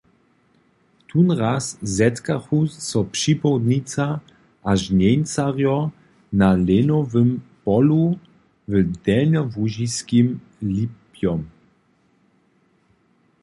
Tónraz 1.09 1.65
zetkachu 1.97 2.59
so 2.87 2.99
připołdnica 3.13 4.05
a 4.63 4.71
žnjencarjo 4.75 5.77
na 6.41 6.49
lenowym 6.67 7.29
polu 7.65 8.17
w 8.67 8.73
delnjołužiskim 9.05 10.27
Lipjom. 10.61 11.41